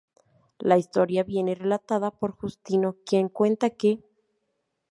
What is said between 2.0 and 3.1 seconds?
por Justino,